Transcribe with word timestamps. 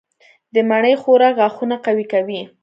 د 0.53 0.55
مڼې 0.69 0.93
خوراک 1.01 1.33
غاښونه 1.39 1.75
قوي 1.85 2.05
کوي. 2.13 2.41